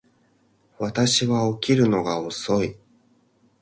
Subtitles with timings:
[0.79, 2.75] 私は起きるのが遅い